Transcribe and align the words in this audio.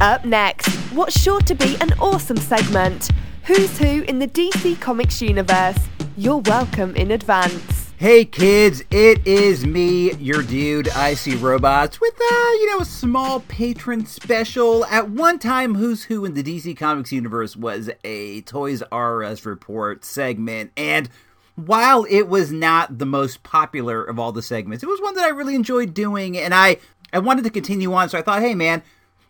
Up 0.00 0.26
next, 0.26 0.68
what's 0.92 1.18
sure 1.18 1.40
to 1.40 1.54
be 1.54 1.74
an 1.80 1.90
awesome 1.98 2.36
segment 2.36 3.08
Who's 3.44 3.78
Who 3.78 4.02
in 4.02 4.18
the 4.18 4.28
DC 4.28 4.78
Comics 4.78 5.22
universe? 5.22 5.78
You're 6.18 6.36
welcome 6.36 6.94
in 6.96 7.12
advance. 7.12 7.92
Hey 7.96 8.26
kids, 8.26 8.82
it 8.90 9.26
is 9.26 9.64
me, 9.64 10.12
your 10.16 10.42
dude, 10.42 10.90
Icy 10.90 11.34
Robots, 11.36 11.98
with 11.98 12.12
uh, 12.12 12.50
you 12.60 12.72
know, 12.72 12.80
a 12.80 12.84
small 12.84 13.40
Patreon 13.40 14.06
special. 14.06 14.84
At 14.84 15.08
one 15.08 15.38
time, 15.38 15.76
Who's 15.76 16.04
Who 16.04 16.26
in 16.26 16.34
the 16.34 16.42
DC 16.42 16.76
Comics 16.76 17.10
universe 17.10 17.56
was 17.56 17.88
a 18.04 18.42
Toys 18.42 18.82
R 18.92 19.24
Us 19.24 19.46
report 19.46 20.04
segment, 20.04 20.72
and 20.76 21.08
while 21.54 22.04
it 22.10 22.28
was 22.28 22.52
not 22.52 22.98
the 22.98 23.06
most 23.06 23.42
popular 23.42 24.04
of 24.04 24.18
all 24.18 24.32
the 24.32 24.42
segments, 24.42 24.84
it 24.84 24.88
was 24.88 25.00
one 25.00 25.14
that 25.14 25.24
I 25.24 25.30
really 25.30 25.54
enjoyed 25.54 25.94
doing, 25.94 26.36
and 26.36 26.52
I 26.52 26.76
I 27.14 27.18
wanted 27.18 27.44
to 27.44 27.50
continue 27.50 27.94
on, 27.94 28.10
so 28.10 28.18
I 28.18 28.22
thought, 28.22 28.42
hey 28.42 28.54
man, 28.54 28.82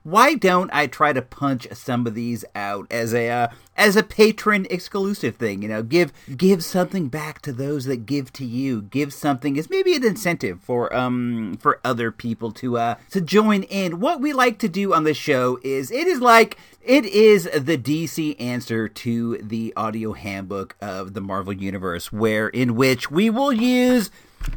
why 0.06 0.34
don't 0.36 0.70
I 0.72 0.86
try 0.86 1.12
to 1.12 1.20
punch 1.20 1.66
some 1.72 2.06
of 2.06 2.14
these 2.14 2.44
out 2.54 2.86
as 2.92 3.12
a 3.12 3.28
uh, 3.28 3.48
as 3.76 3.96
a 3.96 4.04
Patreon 4.04 4.70
exclusive 4.70 5.34
thing? 5.34 5.62
You 5.62 5.68
know, 5.68 5.82
give 5.82 6.12
give 6.36 6.62
something 6.62 7.08
back 7.08 7.42
to 7.42 7.52
those 7.52 7.86
that 7.86 8.06
give 8.06 8.32
to 8.34 8.44
you. 8.44 8.82
Give 8.82 9.12
something 9.12 9.58
as 9.58 9.68
maybe 9.68 9.96
an 9.96 10.04
incentive 10.04 10.60
for 10.60 10.94
um 10.94 11.58
for 11.60 11.80
other 11.84 12.12
people 12.12 12.52
to 12.52 12.78
uh 12.78 12.94
to 13.10 13.20
join 13.20 13.64
in. 13.64 13.98
What 13.98 14.20
we 14.20 14.32
like 14.32 14.60
to 14.60 14.68
do 14.68 14.94
on 14.94 15.02
the 15.02 15.12
show 15.12 15.58
is 15.64 15.90
it 15.90 16.06
is 16.06 16.20
like 16.20 16.56
it 16.82 17.04
is 17.04 17.50
the 17.52 17.76
DC 17.76 18.40
answer 18.40 18.86
to 18.88 19.38
the 19.38 19.72
audio 19.76 20.12
handbook 20.12 20.76
of 20.80 21.14
the 21.14 21.20
Marvel 21.20 21.52
Universe, 21.52 22.12
where 22.12 22.46
in 22.46 22.76
which 22.76 23.10
we 23.10 23.28
will 23.28 23.52
use 23.52 24.12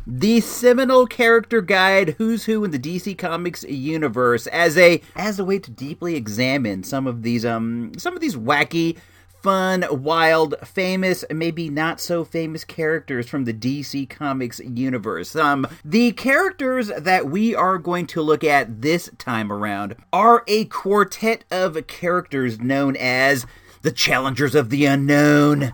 the 0.06 0.40
seminal 0.42 1.06
character 1.08 1.62
guide 1.62 2.16
who's 2.18 2.46
who 2.46 2.64
in 2.64 2.72
the 2.72 2.80
DC 2.80 3.18
Comics 3.18 3.64
universe 3.64 4.48
as 4.48 4.78
a 4.78 5.02
as 5.16 5.40
a 5.40 5.46
way 5.46 5.60
to 5.60 5.72
deeply 5.72 6.16
examine 6.16 6.84
some 6.84 7.08
of 7.08 7.24
these 7.24 7.46
um 7.46 7.92
some 7.98 8.14
of 8.16 8.22
these 8.22 8.36
wacky 8.36 8.98
fun, 9.42 9.86
wild, 9.90 10.56
famous, 10.66 11.24
maybe 11.32 11.70
not 11.70 12.02
so 12.02 12.24
famous 12.24 12.64
characters 12.64 13.30
from 13.30 13.46
the 13.46 13.54
DC 13.54 14.10
Comics 14.10 14.60
universe. 14.60 15.36
Um, 15.36 15.68
the 15.84 16.12
characters 16.12 16.92
that 16.98 17.28
we 17.28 17.56
are 17.56 17.78
going 17.78 18.08
to 18.08 18.22
look 18.22 18.44
at 18.44 18.82
this 18.82 19.10
time 19.18 19.52
around 19.52 19.96
are 20.12 20.44
a 20.48 20.66
quartet 20.66 21.46
of 21.50 21.88
characters 21.88 22.60
known 22.60 22.96
as 22.98 23.46
the 23.82 23.92
Challengers 23.92 24.56
of 24.56 24.70
the 24.70 24.86
Unknown. 24.86 25.74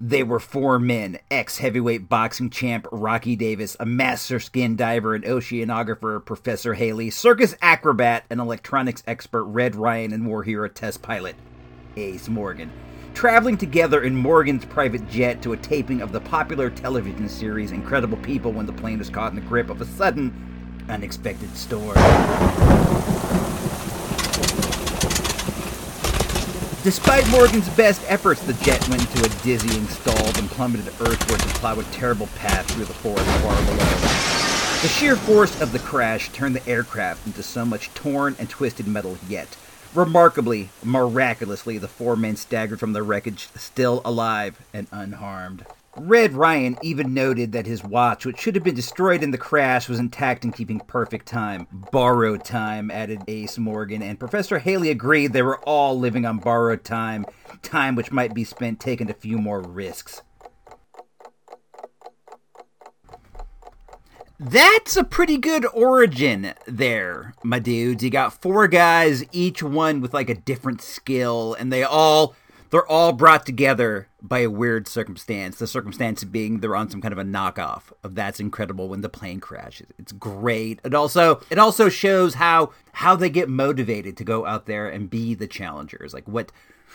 They 0.00 0.24
were 0.24 0.40
four 0.40 0.80
men 0.80 1.18
ex 1.30 1.58
heavyweight 1.58 2.08
boxing 2.08 2.50
champ 2.50 2.88
Rocky 2.90 3.36
Davis, 3.36 3.76
a 3.78 3.86
master 3.86 4.40
skin 4.40 4.74
diver 4.74 5.14
and 5.14 5.22
oceanographer 5.22 6.24
Professor 6.24 6.74
Haley, 6.74 7.10
circus 7.10 7.54
acrobat 7.62 8.24
and 8.28 8.40
electronics 8.40 9.04
expert 9.06 9.44
Red 9.44 9.76
Ryan, 9.76 10.12
and 10.12 10.26
war 10.26 10.42
hero 10.42 10.68
test 10.68 11.00
pilot 11.00 11.36
Ace 11.96 12.28
Morgan. 12.28 12.72
Traveling 13.14 13.56
together 13.56 14.02
in 14.02 14.16
Morgan's 14.16 14.64
private 14.64 15.08
jet 15.08 15.40
to 15.42 15.52
a 15.52 15.56
taping 15.56 16.02
of 16.02 16.10
the 16.10 16.20
popular 16.20 16.70
television 16.70 17.28
series 17.28 17.70
Incredible 17.70 18.18
People 18.18 18.52
when 18.52 18.66
the 18.66 18.72
plane 18.72 18.98
was 18.98 19.08
caught 19.08 19.30
in 19.30 19.36
the 19.36 19.42
grip 19.42 19.70
of 19.70 19.80
a 19.80 19.86
sudden, 19.86 20.84
unexpected 20.88 21.56
storm. 21.56 21.96
Despite 26.84 27.26
Morgan's 27.30 27.70
best 27.70 28.02
efforts, 28.08 28.42
the 28.42 28.52
jet 28.62 28.86
went 28.90 29.00
into 29.00 29.24
a 29.24 29.42
dizzying 29.42 29.86
stall 29.86 30.26
and 30.36 30.50
plummeted 30.50 30.84
to 30.84 30.92
earthward 31.02 31.40
to 31.40 31.48
plow 31.54 31.80
a 31.80 31.82
terrible 31.84 32.26
path 32.36 32.70
through 32.70 32.84
the 32.84 32.92
forest 32.92 33.24
far 33.40 33.56
below. 33.64 33.78
The 34.82 34.88
sheer 34.88 35.16
force 35.16 35.58
of 35.62 35.72
the 35.72 35.78
crash 35.78 36.28
turned 36.32 36.54
the 36.54 36.68
aircraft 36.68 37.26
into 37.26 37.42
so 37.42 37.64
much 37.64 37.94
torn 37.94 38.36
and 38.38 38.50
twisted 38.50 38.86
metal 38.86 39.16
yet. 39.26 39.56
Remarkably, 39.94 40.68
miraculously, 40.82 41.78
the 41.78 41.88
four 41.88 42.16
men 42.16 42.36
staggered 42.36 42.80
from 42.80 42.92
the 42.92 43.02
wreckage 43.02 43.48
still 43.56 44.02
alive 44.04 44.60
and 44.74 44.86
unharmed. 44.92 45.64
Red 45.96 46.32
Ryan 46.32 46.76
even 46.82 47.14
noted 47.14 47.52
that 47.52 47.66
his 47.66 47.84
watch, 47.84 48.26
which 48.26 48.40
should 48.40 48.56
have 48.56 48.64
been 48.64 48.74
destroyed 48.74 49.22
in 49.22 49.30
the 49.30 49.38
crash, 49.38 49.88
was 49.88 50.00
intact 50.00 50.42
and 50.42 50.52
keeping 50.52 50.80
perfect 50.80 51.26
time. 51.26 51.68
Borrowed 51.92 52.44
time, 52.44 52.90
added 52.90 53.22
Ace 53.28 53.58
Morgan, 53.58 54.02
and 54.02 54.18
Professor 54.18 54.58
Haley 54.58 54.90
agreed 54.90 55.32
they 55.32 55.42
were 55.42 55.60
all 55.60 55.98
living 55.98 56.26
on 56.26 56.38
borrowed 56.38 56.82
time, 56.82 57.24
time 57.62 57.94
which 57.94 58.10
might 58.10 58.34
be 58.34 58.42
spent 58.42 58.80
taking 58.80 59.08
a 59.08 59.14
few 59.14 59.38
more 59.38 59.60
risks. 59.60 60.22
That's 64.40 64.96
a 64.96 65.04
pretty 65.04 65.38
good 65.38 65.64
origin 65.72 66.54
there, 66.66 67.34
my 67.44 67.60
dudes. 67.60 68.02
You 68.02 68.10
got 68.10 68.42
four 68.42 68.66
guys, 68.66 69.24
each 69.30 69.62
one 69.62 70.00
with 70.00 70.12
like 70.12 70.28
a 70.28 70.34
different 70.34 70.82
skill, 70.82 71.54
and 71.54 71.72
they 71.72 71.84
all 71.84 72.34
they're 72.70 72.86
all 72.86 73.12
brought 73.12 73.46
together 73.46 74.08
by 74.24 74.40
a 74.40 74.50
weird 74.50 74.88
circumstance. 74.88 75.58
The 75.58 75.66
circumstance 75.66 76.24
being 76.24 76.60
they're 76.60 76.74
on 76.74 76.90
some 76.90 77.02
kind 77.02 77.12
of 77.12 77.18
a 77.18 77.24
knockoff 77.24 77.92
of 78.02 78.14
That's 78.14 78.40
Incredible 78.40 78.88
when 78.88 79.02
the 79.02 79.08
plane 79.08 79.38
crashes. 79.38 79.88
It's 79.98 80.12
great. 80.12 80.80
It 80.82 80.94
also 80.94 81.42
it 81.50 81.58
also 81.58 81.88
shows 81.88 82.34
how 82.34 82.72
how 82.92 83.14
they 83.14 83.28
get 83.28 83.48
motivated 83.48 84.16
to 84.16 84.24
go 84.24 84.46
out 84.46 84.66
there 84.66 84.88
and 84.88 85.10
be 85.10 85.34
the 85.34 85.46
challengers. 85.46 86.14
Like 86.14 86.26
what 86.26 86.50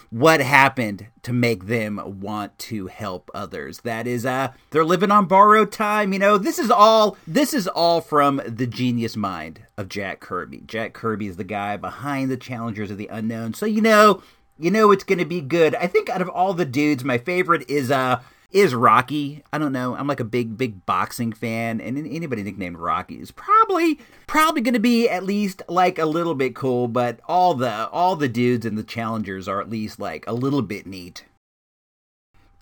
what 0.10 0.42
happened 0.42 1.06
to 1.22 1.32
make 1.32 1.68
them 1.68 2.20
want 2.20 2.58
to 2.58 2.88
help 2.88 3.30
others 3.34 3.82
that 3.82 4.08
is 4.08 4.26
uh 4.26 4.52
they're 4.72 4.84
living 4.84 5.12
on 5.12 5.26
borrowed 5.26 5.72
time 5.72 6.14
you 6.14 6.18
know 6.18 6.38
this 6.38 6.58
is 6.58 6.72
all 6.72 7.16
this 7.28 7.54
is 7.54 7.68
all 7.68 8.02
from 8.02 8.42
the 8.48 8.66
genius 8.66 9.16
mind 9.16 9.62
of 9.78 9.88
jack 9.88 10.20
kirby 10.20 10.64
jack 10.66 10.94
kirby 10.94 11.28
is 11.28 11.38
the 11.38 11.44
guy 11.44 11.78
behind 11.78 12.32
the 12.32 12.38
challengers 12.38 12.90
of 12.90 12.98
the 12.98 13.08
unknown 13.08 13.54
so 13.54 13.68
you 13.68 13.82
know 13.82 14.24
you 14.60 14.70
know 14.70 14.92
it's 14.92 15.04
going 15.04 15.20
to 15.20 15.26
be 15.26 15.42
good. 15.42 15.74
I 15.76 15.88
think 15.88 16.10
out 16.10 16.22
of 16.22 16.30
all 16.30 16.54
the 16.54 16.66
dudes, 16.66 17.04
my 17.04 17.18
favorite 17.18 17.70
is 17.70 17.90
uh 17.90 18.22
is 18.52 18.74
Rocky. 18.74 19.44
I 19.54 19.60
don't 19.60 19.72
know. 19.72 19.96
I'm 19.96 20.08
like 20.08 20.20
a 20.20 20.26
big 20.26 20.58
big 20.58 20.86
boxing 20.86 21.32
fan, 21.32 21.80
and 21.80 21.98
anybody 21.98 22.44
nicknamed 22.44 22.78
Rocky 22.78 23.16
is 23.20 23.32
probably 23.32 24.00
probably 24.28 24.62
going 24.62 24.74
to 24.74 24.80
be 24.80 25.08
at 25.08 25.24
least 25.24 25.62
like 25.68 25.98
a 25.98 26.06
little 26.06 26.36
bit 26.36 26.56
cool. 26.56 26.88
But 26.88 27.20
all 27.28 27.54
the 27.54 27.88
all 27.90 28.16
the 28.16 28.30
dudes 28.30 28.66
and 28.66 28.78
the 28.78 28.84
challengers 28.84 29.48
are 29.48 29.62
at 29.62 29.70
least 29.70 30.00
like 30.00 30.26
a 30.28 30.34
little 30.34 30.62
bit 30.62 30.86
neat. 30.86 31.26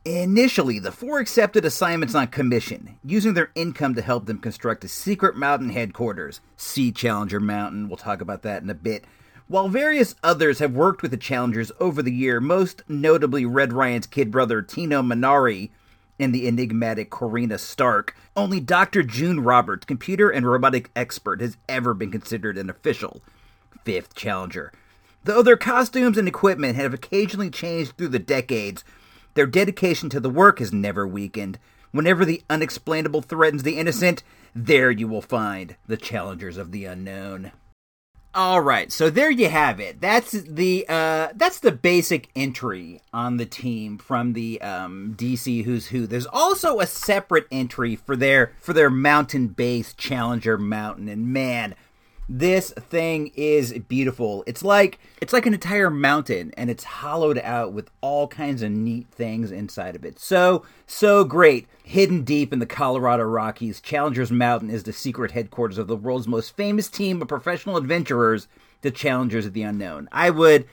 Initially, 0.06 0.80
the 0.80 0.94
four 0.94 1.20
accepted 1.20 1.66
assignments 1.66 2.16
on 2.16 2.28
commission, 2.28 2.98
using 3.04 3.34
their 3.34 3.52
income 3.56 3.94
to 3.96 4.02
help 4.02 4.26
them 4.26 4.38
construct 4.38 4.86
a 4.86 4.88
secret 4.88 5.36
mountain 5.36 5.70
headquarters, 5.70 6.40
Sea 6.56 6.94
Challenger 6.94 7.42
Mountain. 7.42 7.90
We'll 7.90 7.98
talk 7.98 8.22
about 8.22 8.42
that 8.44 8.64
in 8.64 8.70
a 8.70 8.74
bit 8.74 9.04
while 9.48 9.70
various 9.70 10.16
others 10.24 10.60
have 10.60 10.74
worked 10.74 11.02
with 11.02 11.12
the 11.12 11.18
challengers 11.18 11.72
over 11.80 12.02
the 12.02 12.12
year, 12.12 12.40
most 12.40 12.84
notably 12.88 13.46
Red 13.46 13.72
Ryan's 13.72 14.08
kid 14.08 14.32
brother 14.32 14.62
Tino 14.62 15.02
Manarry 15.02 15.70
and 16.20 16.34
the 16.34 16.48
enigmatic 16.48 17.10
Corinna 17.10 17.58
Stark, 17.58 18.16
only 18.36 18.60
Dr. 18.60 19.04
June 19.04 19.40
Robbins, 19.40 19.86
computer 19.86 20.30
and 20.30 20.46
robotic 20.46 20.90
expert, 20.96 21.42
has 21.42 21.58
ever 21.70 21.94
been 21.94 22.12
considered 22.12 22.58
an 22.58 22.70
official 22.70 23.22
fifth 23.86 24.16
challenger. 24.16 24.74
Though 25.24 25.42
their 25.42 25.58
costumes 25.58 26.18
and 26.18 26.28
equipment 26.28 26.76
have 26.76 26.94
occasionally 26.94 27.50
changed 27.50 27.98
through 27.98 28.10
the 28.10 28.20
decades, 28.20 28.84
their 29.34 29.46
dedication 29.46 30.10
to 30.10 30.20
the 30.20 30.30
work 30.30 30.60
has 30.60 30.74
never 30.74 31.08
weakened. 31.08 31.60
Whenever 31.92 32.26
the 32.26 32.44
unexplainable 32.50 33.22
threatens 33.22 33.64
the 33.64 33.78
innocent, 33.78 34.24
there 34.56 34.92
you 34.92 35.08
will 35.08 35.22
find 35.22 35.76
the 35.86 35.98
challengers 35.98 36.58
of 36.58 36.72
the 36.72 36.86
unknown. 36.86 37.52
All 38.38 38.62
right, 38.62 38.92
so 38.92 39.10
there 39.10 39.32
you 39.32 39.50
have 39.50 39.80
it. 39.80 40.00
That's 40.00 40.32
the 40.32 40.86
uh, 40.88 41.30
that's 41.34 41.60
the 41.60 41.72
basic 41.72 42.30
entry 42.36 43.02
on 43.12 43.38
the 43.38 43.48
team 43.48 43.98
from 43.98 44.34
the 44.34 44.62
um, 44.62 45.16
DC 45.18 45.64
Who's 45.64 45.88
Who. 45.88 46.06
There's 46.06 46.28
also 46.28 46.80
a 46.80 46.86
separate 46.86 47.48
entry 47.50 47.96
for 47.96 48.16
their 48.16 48.54
for 48.60 48.74
their 48.74 48.92
mountain 48.92 49.48
base 49.48 49.92
Challenger 49.96 50.60
Mountain, 50.60 51.10
and 51.10 51.34
man, 51.34 51.74
this 52.30 52.72
thing 52.72 53.32
is 53.36 53.74
beautiful. 53.88 54.44
It's 54.48 54.64
like 54.64 55.00
it's 55.22 55.32
like 55.32 55.46
an 55.46 55.54
entire 55.54 55.90
mountain 55.90 56.52
and 56.58 56.70
it's 56.70 56.84
hollowed 56.84 57.40
out 57.40 57.72
with 57.72 57.90
all 58.02 58.28
kinds 58.28 58.62
of 58.62 58.72
neat 58.72 59.08
things 59.12 59.52
inside 59.52 59.96
of 59.96 60.04
it. 60.04 60.20
So 60.20 60.66
so 60.86 61.24
great. 61.24 61.68
Hidden 61.84 62.24
deep 62.24 62.52
in 62.52 62.60
the 62.60 62.66
Colorado 62.66 63.24
Rockies, 63.24 63.80
Challengers 63.80 64.32
Mountain 64.32 64.70
is 64.70 64.84
the 64.84 64.92
secret 64.92 65.32
headquarters 65.32 65.78
of 65.78 65.88
the 65.88 65.96
world's 65.96 66.28
most 66.28 66.56
famous 66.58 66.90
team 66.90 67.22
of 67.22 67.30
professional 67.30 67.78
adventurers, 67.78 68.50
the 68.82 68.92
Challengers 68.92 69.46
of 69.46 69.54
the 69.54 69.64
Unknown. 69.64 70.10
I 70.12 70.30
would 70.30 70.68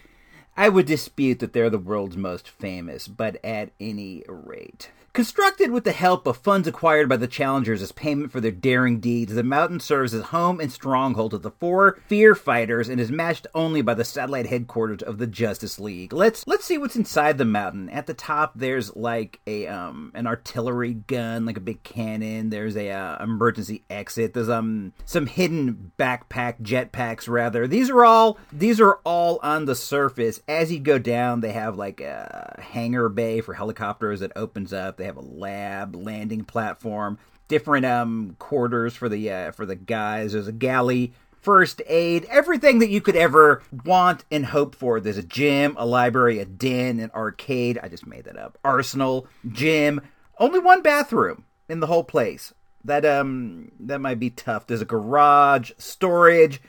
I 0.57 0.69
would 0.69 0.87
dispute 0.87 1.39
that 1.41 1.53
they're 1.53 1.71
the 1.71 1.79
world's 1.79 2.17
most 2.17 2.49
famous, 2.49 3.09
but 3.09 3.45
at 3.45 3.71
any 3.81 4.25
rate. 4.29 4.91
Constructed 5.15 5.71
with 5.71 5.85
the 5.85 5.93
help 5.93 6.27
of 6.27 6.39
funds 6.39 6.67
acquired 6.67 7.09
by 7.09 7.17
the 7.17 7.29
challengers 7.29 7.81
as 7.81 7.93
payment 7.93 8.33
for 8.33 8.41
their 8.41 8.51
daring 8.51 8.99
deeds, 8.99 9.33
the 9.33 9.45
mountain 9.45 9.79
serves 9.79 10.13
as 10.13 10.25
home 10.25 10.59
and 10.59 10.73
stronghold 10.73 11.33
of 11.33 11.43
the 11.43 11.53
four 11.53 12.01
fear 12.09 12.35
fighters 12.35 12.89
and 12.89 13.01
is 13.01 13.13
matched 13.13 13.47
only 13.55 13.81
by 13.81 13.95
the 13.95 14.03
satellite 14.03 14.47
headquarters 14.47 15.03
of 15.03 15.19
the 15.19 15.29
Justice 15.29 15.79
League. 15.79 16.13
Let's 16.13 16.45
let's 16.49 16.65
see 16.65 16.79
what's 16.79 16.97
inside 16.97 17.39
the 17.39 17.45
mountain. 17.45 17.89
At 17.91 18.09
the 18.09 18.13
top 18.13 18.55
there's 18.57 18.97
like 18.97 19.39
a 19.47 19.69
um 19.69 20.11
an 20.17 20.27
artillery 20.27 20.95
gun, 20.95 21.47
like 21.47 21.59
a 21.59 21.61
big 21.61 21.85
cannon. 21.85 22.51
There's 22.51 22.77
a 22.77 22.91
uh, 22.91 23.23
emergency 23.23 23.85
exit. 23.89 24.35
There's 24.35 24.49
um 24.49 24.95
some 25.05 25.29
hidden 25.29 25.93
backpack 25.97 26.61
jetpacks 26.61 27.29
rather. 27.29 27.69
These 27.69 27.89
are 27.89 28.05
all 28.05 28.37
these 28.53 28.81
are 28.81 28.99
all 29.05 29.39
on 29.45 29.67
the 29.67 29.77
surface. 29.77 30.41
As 30.49 30.73
you 30.73 30.81
go 30.81 30.99
down, 30.99 31.39
they 31.39 31.53
have 31.53 31.77
like 31.77 32.01
a 32.01 32.57
hangar 32.61 33.09
bay 33.09 33.41
for 33.41 33.55
helicopters 33.55 34.19
that 34.19 34.33
opens 34.35 34.73
up. 34.73 34.97
They 34.97 35.04
have 35.05 35.17
a 35.17 35.21
lab, 35.21 35.95
landing 35.95 36.45
platform, 36.45 37.19
different 37.49 37.87
um 37.87 38.37
quarters 38.39 38.95
for 38.95 39.09
the 39.09 39.31
uh, 39.31 39.53
for 39.53 39.67
the 39.67 39.77
guys. 39.77 40.33
There's 40.33 40.49
a 40.49 40.53
galley, 40.53 41.13
first 41.45 41.83
aid, 41.87 42.25
everything 42.31 42.79
that 42.79 42.89
you 42.89 43.01
could 43.01 43.17
ever 43.17 43.63
want 43.85 44.25
and 44.31 44.47
hope 44.47 44.75
for. 44.75 44.99
There's 44.99 45.19
a 45.19 45.23
gym, 45.23 45.77
a 45.79 45.87
library, 45.87 46.39
a 46.39 46.45
den, 46.45 47.01
an 47.01 47.11
arcade. 47.15 47.79
I 47.83 47.89
just 47.89 48.07
made 48.07 48.25
that 48.25 48.39
up. 48.39 48.59
Arsenal, 48.65 49.27
gym. 49.51 50.01
Only 50.39 50.59
one 50.59 50.83
bathroom 50.83 51.45
in 51.69 51.81
the 51.81 51.87
whole 51.87 52.05
place. 52.05 52.53
That 52.85 53.05
um 53.05 53.73
that 53.81 54.01
might 54.01 54.19
be 54.19 54.31
tough. 54.31 54.67
There's 54.67 54.83
a 54.83 54.87
garage, 54.87 55.73
storage, 55.79 56.61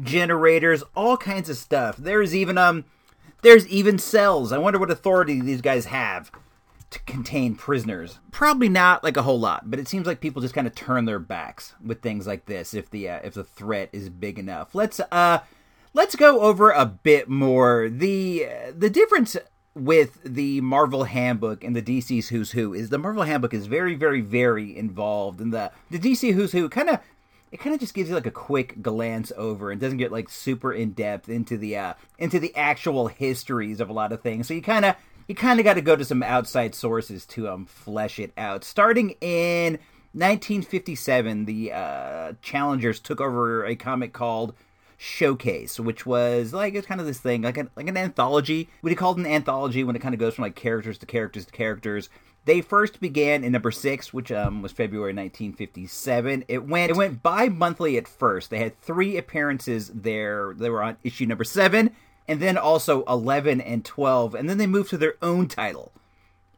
generators, 0.00 0.82
all 0.94 1.16
kinds 1.16 1.48
of 1.48 1.56
stuff. 1.56 1.96
There's 1.96 2.34
even 2.34 2.58
um 2.58 2.84
there's 3.42 3.66
even 3.68 3.98
cells. 3.98 4.52
I 4.52 4.58
wonder 4.58 4.78
what 4.78 4.90
authority 4.90 5.40
these 5.40 5.60
guys 5.60 5.86
have 5.86 6.30
to 6.92 6.98
contain 7.00 7.56
prisoners. 7.56 8.18
Probably 8.30 8.68
not 8.68 9.02
like 9.02 9.16
a 9.16 9.22
whole 9.22 9.40
lot, 9.40 9.70
but 9.70 9.80
it 9.80 9.88
seems 9.88 10.06
like 10.06 10.20
people 10.20 10.42
just 10.42 10.54
kind 10.54 10.66
of 10.66 10.74
turn 10.74 11.04
their 11.04 11.18
backs 11.18 11.74
with 11.84 12.00
things 12.00 12.26
like 12.26 12.46
this 12.46 12.74
if 12.74 12.90
the 12.90 13.08
uh, 13.08 13.20
if 13.24 13.34
the 13.34 13.44
threat 13.44 13.88
is 13.92 14.08
big 14.08 14.38
enough. 14.38 14.74
Let's 14.74 15.00
uh 15.10 15.40
let's 15.94 16.16
go 16.16 16.40
over 16.40 16.70
a 16.70 16.86
bit 16.86 17.28
more 17.28 17.88
the 17.88 18.46
uh, 18.46 18.72
the 18.76 18.90
difference 18.90 19.36
with 19.74 20.20
the 20.22 20.60
Marvel 20.60 21.04
Handbook 21.04 21.64
and 21.64 21.74
the 21.74 21.82
DC's 21.82 22.28
Who's 22.28 22.52
Who 22.52 22.74
is 22.74 22.90
the 22.90 22.98
Marvel 22.98 23.22
Handbook 23.22 23.54
is 23.54 23.66
very 23.66 23.94
very 23.94 24.20
very 24.20 24.76
involved 24.76 25.40
and 25.40 25.52
the 25.52 25.72
the 25.90 25.98
DC 25.98 26.34
Who's 26.34 26.52
Who 26.52 26.68
kind 26.68 26.90
of 26.90 27.00
it 27.50 27.60
kind 27.60 27.74
of 27.74 27.80
just 27.80 27.92
gives 27.94 28.08
you 28.08 28.14
like 28.14 28.26
a 28.26 28.30
quick 28.30 28.80
glance 28.80 29.30
over 29.36 29.70
and 29.70 29.80
doesn't 29.80 29.98
get 29.98 30.10
like 30.10 30.30
super 30.30 30.72
in 30.72 30.92
depth 30.92 31.28
into 31.28 31.56
the 31.56 31.76
uh 31.76 31.94
into 32.18 32.38
the 32.38 32.54
actual 32.54 33.08
histories 33.08 33.80
of 33.80 33.88
a 33.88 33.92
lot 33.92 34.12
of 34.12 34.22
things. 34.22 34.48
So 34.48 34.54
you 34.54 34.62
kind 34.62 34.84
of 34.84 34.96
you 35.28 35.34
kind 35.34 35.58
of 35.60 35.64
got 35.64 35.74
to 35.74 35.80
go 35.80 35.96
to 35.96 36.04
some 36.04 36.22
outside 36.22 36.74
sources 36.74 37.26
to 37.26 37.48
um 37.48 37.66
flesh 37.66 38.18
it 38.18 38.32
out. 38.36 38.64
Starting 38.64 39.10
in 39.20 39.78
1957, 40.14 41.46
the 41.46 41.72
uh, 41.72 42.32
Challengers 42.42 43.00
took 43.00 43.20
over 43.20 43.64
a 43.64 43.74
comic 43.74 44.12
called 44.12 44.54
Showcase, 44.98 45.80
which 45.80 46.04
was 46.04 46.52
like 46.52 46.74
it's 46.74 46.86
kind 46.86 47.00
of 47.00 47.06
this 47.06 47.18
thing, 47.18 47.42
like 47.42 47.56
an 47.56 47.70
like 47.76 47.88
an 47.88 47.96
anthology. 47.96 48.68
Would 48.82 48.90
you 48.90 48.96
call 48.96 49.12
it 49.12 49.18
an 49.18 49.26
anthology 49.26 49.82
when 49.82 49.96
it 49.96 49.98
kind 50.00 50.14
of 50.14 50.20
goes 50.20 50.34
from 50.34 50.42
like 50.42 50.54
characters 50.54 50.98
to 50.98 51.06
characters 51.06 51.46
to 51.46 51.52
characters? 51.52 52.08
They 52.44 52.60
first 52.60 53.00
began 53.00 53.42
in 53.42 53.52
number 53.52 53.70
six, 53.70 54.12
which 54.12 54.30
um, 54.32 54.62
was 54.62 54.72
February 54.72 55.12
1957. 55.12 56.44
It 56.46 56.66
went 56.68 56.90
it 56.90 56.96
went 56.96 57.22
bi-monthly 57.22 57.96
at 57.96 58.06
first. 58.06 58.50
They 58.50 58.58
had 58.58 58.80
three 58.80 59.16
appearances 59.16 59.88
there. 59.94 60.54
They 60.56 60.68
were 60.68 60.82
on 60.82 60.96
issue 61.02 61.26
number 61.26 61.44
seven, 61.44 61.90
and 62.26 62.40
then 62.40 62.56
also 62.56 63.04
11 63.04 63.60
and 63.60 63.84
12, 63.84 64.34
and 64.34 64.48
then 64.48 64.58
they 64.58 64.66
moved 64.66 64.90
to 64.90 64.98
their 64.98 65.14
own 65.22 65.48
title 65.48 65.92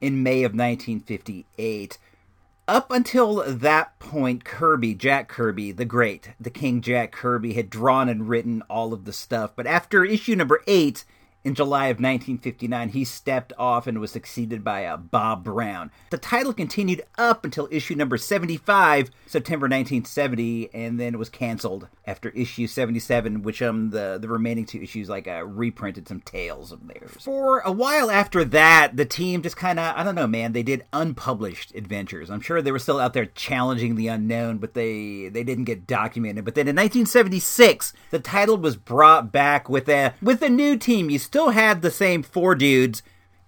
in 0.01 0.23
May 0.23 0.43
of 0.43 0.53
1958. 0.53 1.99
Up 2.67 2.91
until 2.91 3.45
that 3.47 3.99
point, 3.99 4.45
Kirby, 4.45 4.95
Jack 4.95 5.29
Kirby, 5.29 5.73
the 5.73 5.85
great, 5.85 6.31
the 6.41 6.51
King 6.51 6.81
Jack 6.81 7.13
Kirby, 7.13 7.53
had 7.53 7.69
drawn 7.69 8.09
and 8.09 8.29
written 8.29 8.63
all 8.71 8.95
of 8.95 9.05
the 9.05 9.13
stuff. 9.13 9.53
But 9.55 9.67
after 9.67 10.05
issue 10.05 10.35
number 10.35 10.63
eight, 10.67 11.05
in 11.45 11.55
July 11.55 11.87
of 11.87 11.99
1959, 11.99 12.89
he 12.89 13.05
stepped 13.05 13.53
off 13.59 13.87
and 13.87 14.01
was 14.01 14.11
succeeded 14.11 14.65
by 14.65 14.87
uh, 14.87 14.97
Bob 14.97 15.45
Brown. 15.45 15.91
The 16.09 16.17
title 16.17 16.55
continued 16.55 17.03
up 17.19 17.45
until 17.45 17.69
issue 17.71 17.95
number 17.95 18.17
75, 18.17 19.11
September 19.27 19.65
1970, 19.65 20.73
and 20.73 20.99
then 20.99 21.15
it 21.15 21.19
was 21.19 21.29
canceled 21.29 21.89
after 22.07 22.31
issue 22.31 22.67
77, 22.67 23.43
which 23.43 23.61
um 23.63 23.91
the, 23.91 24.19
the 24.21 24.29
remaining 24.29 24.65
two 24.65 24.81
issues 24.81 25.09
like 25.09 25.29
uh, 25.29 25.45
reprinted 25.45 26.09
some 26.09 26.21
tales 26.21 26.73
of 26.73 26.87
theirs. 26.87 27.13
For 27.21 27.61
a 27.61 27.73
while 27.73 28.11
after 28.11 28.45
that, 28.47 28.97
the 28.97 29.05
team 29.05 29.43
just 29.43 29.57
kind 29.57 29.79
of 29.79 29.97
I 29.97 30.03
don't 30.03 30.15
know, 30.15 30.27
man. 30.27 30.53
They 30.53 30.63
did 30.63 30.85
unpublished 30.93 31.75
adventures. 31.75 32.31
I'm 32.31 32.41
sure 32.41 32.63
they 32.63 32.73
were 32.73 32.79
still 32.79 33.01
out 33.01 33.13
there 33.13 33.27
challenging 33.27 33.97
the 33.97 34.09
unknown, 34.09 34.59
but 34.59 34.75
they 34.75 35.29
they 35.29 35.45
didn't 35.45 35.65
get 35.65 35.87
documented. 35.87 36.45
But 36.45 36.55
then 36.55 36.69
in 36.69 36.77
1976, 36.77 37.93
the 38.11 38.19
title 38.19 38.57
was 38.57 38.77
brought 38.77 39.31
back 39.31 39.69
with 39.69 39.89
a 39.89 40.15
with 40.23 40.43
a 40.43 40.49
new 40.49 40.77
team. 40.77 41.11
You 41.11 41.19
still 41.35 41.51
had 41.51 41.83
the 41.83 41.91
same 41.91 42.23
four 42.23 42.55
dudes 42.55 43.03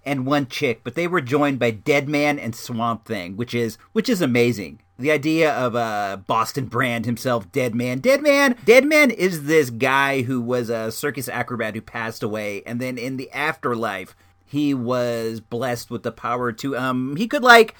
and 0.05 0.27
one 0.27 0.49
chick, 0.49 0.81
but 0.83 0.97
they 0.97 1.07
were 1.07 1.21
joined 1.21 1.57
by 1.57 1.71
Deadman 1.71 2.37
and 2.37 2.53
Swamp 2.53 3.05
Thing, 3.05 3.37
which 3.37 3.55
is 3.55 3.79
which 3.93 4.09
is 4.09 4.21
amazing. 4.21 4.81
The 4.99 5.13
idea 5.13 5.55
of 5.55 5.77
uh, 5.77 6.17
Boston 6.27 6.67
Brand 6.67 7.07
himself, 7.07 7.53
Deadman. 7.53 8.01
Deadman, 8.01 8.57
Deadman 8.65 9.13
is 9.13 9.45
this 9.45 9.71
guy 9.71 10.23
who 10.23 10.41
was 10.41 10.69
a 10.69 10.91
circus 10.91 11.29
acrobat 11.29 11.77
who 11.77 11.81
passed 11.81 12.25
away, 12.25 12.65
and 12.67 12.81
then 12.81 12.99
in 12.99 13.19
the 13.19 13.31
afterlife, 13.31 14.17
he 14.45 14.75
was 14.75 15.39
blessed 15.39 15.89
with 15.89 16.03
the 16.03 16.11
power 16.11 16.51
to 16.51 16.77
um 16.77 17.15
he 17.15 17.29
could 17.29 17.45
like 17.45 17.77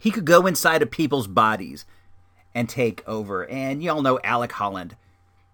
he 0.00 0.10
could 0.10 0.24
go 0.24 0.48
inside 0.48 0.82
of 0.82 0.90
people's 0.90 1.28
bodies 1.28 1.84
and 2.56 2.68
take 2.68 3.08
over. 3.08 3.48
And 3.48 3.84
y'all 3.84 4.02
know 4.02 4.18
Alec 4.24 4.50
Holland 4.50 4.96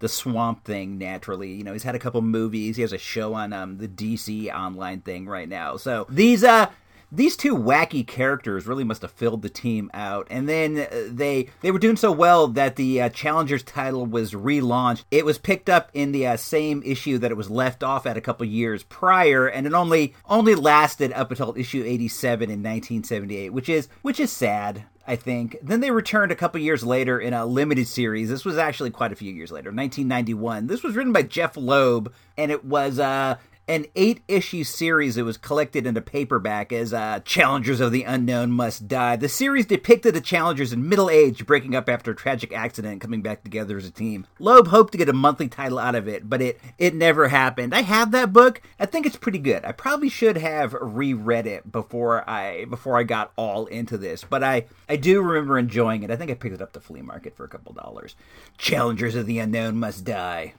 the 0.01 0.09
Swamp 0.09 0.65
Thing 0.65 0.97
naturally. 0.97 1.53
You 1.53 1.63
know, 1.63 1.73
he's 1.73 1.83
had 1.83 1.95
a 1.95 1.99
couple 1.99 2.21
movies. 2.21 2.75
He 2.75 2.81
has 2.81 2.91
a 2.91 2.97
show 2.97 3.33
on 3.33 3.53
um, 3.53 3.77
the 3.77 3.87
DC 3.87 4.53
online 4.53 5.01
thing 5.01 5.27
right 5.27 5.47
now. 5.47 5.77
So 5.77 6.05
these 6.09 6.43
uh 6.43 6.69
these 7.11 7.35
two 7.35 7.57
wacky 7.57 8.07
characters 8.07 8.65
really 8.65 8.85
must 8.85 9.01
have 9.01 9.11
filled 9.11 9.41
the 9.41 9.49
team 9.49 9.91
out 9.93 10.27
and 10.29 10.47
then 10.47 10.77
uh, 10.77 10.87
they 11.09 11.49
they 11.59 11.69
were 11.69 11.79
doing 11.79 11.97
so 11.97 12.11
well 12.11 12.47
that 12.47 12.77
the 12.77 13.01
uh, 13.01 13.09
challengers 13.09 13.63
title 13.63 14.05
was 14.05 14.31
relaunched 14.31 15.03
it 15.11 15.25
was 15.25 15.37
picked 15.37 15.69
up 15.69 15.89
in 15.93 16.13
the 16.13 16.25
uh, 16.25 16.37
same 16.37 16.81
issue 16.85 17.17
that 17.17 17.31
it 17.31 17.35
was 17.35 17.49
left 17.49 17.83
off 17.83 18.05
at 18.05 18.15
a 18.15 18.21
couple 18.21 18.45
years 18.45 18.83
prior 18.83 19.45
and 19.45 19.67
it 19.67 19.73
only 19.73 20.13
only 20.29 20.55
lasted 20.55 21.11
up 21.11 21.29
until 21.31 21.53
issue 21.57 21.83
87 21.85 22.43
in 22.43 22.63
1978 22.63 23.49
which 23.51 23.67
is 23.67 23.89
which 24.03 24.19
is 24.19 24.31
sad 24.31 24.85
I 25.07 25.15
think. 25.15 25.57
Then 25.61 25.79
they 25.79 25.91
returned 25.91 26.31
a 26.31 26.35
couple 26.35 26.61
years 26.61 26.83
later 26.83 27.19
in 27.19 27.33
a 27.33 27.45
limited 27.45 27.87
series. 27.87 28.29
This 28.29 28.45
was 28.45 28.57
actually 28.57 28.91
quite 28.91 29.11
a 29.11 29.15
few 29.15 29.33
years 29.33 29.51
later, 29.51 29.69
1991. 29.69 30.67
This 30.67 30.83
was 30.83 30.95
written 30.95 31.13
by 31.13 31.23
Jeph 31.23 31.57
Loeb, 31.57 32.13
and 32.37 32.51
it 32.51 32.63
was 32.63 32.99
uh, 32.99 33.37
an 33.67 33.85
eight 33.95 34.21
issue 34.27 34.63
series 34.63 35.15
that 35.15 35.23
was 35.23 35.37
collected 35.37 35.85
into 35.85 35.99
a 35.99 36.03
paperback 36.03 36.73
as 36.73 36.93
uh, 36.93 37.19
Challengers 37.23 37.79
of 37.79 37.91
the 37.91 38.03
Unknown 38.03 38.51
Must 38.51 38.87
Die. 38.87 39.15
The 39.15 39.29
series 39.29 39.65
depicted 39.65 40.13
the 40.13 40.21
challengers 40.21 40.73
in 40.73 40.89
middle 40.89 41.09
age 41.09 41.45
breaking 41.45 41.75
up 41.75 41.87
after 41.87 42.11
a 42.11 42.15
tragic 42.15 42.51
accident 42.53 42.93
and 42.93 43.01
coming 43.01 43.21
back 43.21 43.43
together 43.43 43.77
as 43.77 43.85
a 43.85 43.91
team. 43.91 44.27
Loeb 44.39 44.67
hoped 44.67 44.91
to 44.91 44.97
get 44.97 45.09
a 45.09 45.13
monthly 45.13 45.47
title 45.47 45.79
out 45.79 45.95
of 45.95 46.07
it, 46.07 46.29
but 46.29 46.41
it, 46.41 46.59
it 46.77 46.95
never 46.95 47.27
happened. 47.27 47.73
I 47.73 47.81
have 47.81 48.11
that 48.11 48.33
book. 48.33 48.61
I 48.79 48.85
think 48.85 49.05
it's 49.05 49.17
pretty 49.17 49.39
good. 49.39 49.63
I 49.63 49.71
probably 49.71 50.09
should 50.09 50.37
have 50.37 50.73
reread 50.73 51.47
it 51.47 51.71
before 51.71 52.29
I 52.29 52.65
before 52.65 52.97
I 52.97 53.03
got 53.03 53.31
all 53.35 53.67
into 53.67 53.97
this, 53.97 54.23
but 54.23 54.43
I, 54.43 54.65
I 54.89 54.95
do 54.95 55.21
remember 55.21 55.57
enjoying 55.57 56.03
it. 56.03 56.11
I 56.11 56.15
think 56.15 56.31
I 56.31 56.33
picked 56.33 56.55
it 56.55 56.61
up 56.61 56.73
the 56.73 56.81
flea 56.81 57.01
market 57.01 57.37
for 57.37 57.43
a 57.43 57.49
couple 57.49 57.73
dollars. 57.73 58.15
Challengers 58.57 59.15
of 59.15 59.25
the 59.27 59.39
Unknown 59.39 59.77
Must 59.77 60.03
Die. 60.03 60.53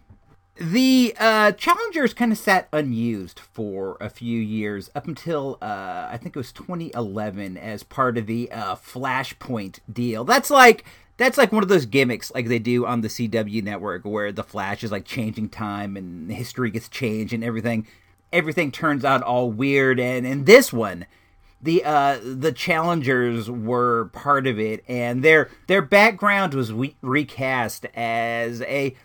The 0.56 1.14
uh, 1.18 1.52
Challengers 1.52 2.12
kind 2.12 2.30
of 2.30 2.36
sat 2.36 2.68
unused 2.72 3.40
for 3.40 3.96
a 4.00 4.10
few 4.10 4.38
years 4.38 4.90
up 4.94 5.08
until 5.08 5.56
uh, 5.62 6.08
I 6.10 6.18
think 6.20 6.36
it 6.36 6.38
was 6.38 6.52
2011 6.52 7.56
as 7.56 7.82
part 7.82 8.18
of 8.18 8.26
the 8.26 8.52
uh, 8.52 8.76
Flashpoint 8.76 9.78
deal. 9.90 10.24
That's 10.24 10.50
like 10.50 10.84
that's 11.16 11.38
like 11.38 11.52
one 11.52 11.62
of 11.62 11.68
those 11.68 11.86
gimmicks 11.86 12.32
like 12.34 12.48
they 12.48 12.58
do 12.58 12.84
on 12.84 13.00
the 13.00 13.08
CW 13.08 13.62
network 13.62 14.04
where 14.04 14.30
the 14.30 14.42
Flash 14.42 14.84
is 14.84 14.92
like 14.92 15.04
changing 15.04 15.48
time 15.48 15.96
and 15.96 16.30
history 16.30 16.70
gets 16.70 16.88
changed 16.88 17.32
and 17.32 17.44
everything 17.44 17.86
everything 18.32 18.70
turns 18.70 19.04
out 19.04 19.22
all 19.22 19.50
weird 19.50 20.00
and 20.00 20.26
in 20.26 20.44
this 20.44 20.72
one 20.72 21.06
the 21.60 21.84
uh 21.84 22.18
the 22.22 22.50
challengers 22.50 23.50
were 23.50 24.06
part 24.06 24.46
of 24.46 24.58
it 24.58 24.82
and 24.88 25.22
their 25.22 25.50
their 25.66 25.82
background 25.82 26.54
was 26.54 26.72
re- 26.72 26.96
recast 27.02 27.84
as 27.94 28.62
a 28.62 28.96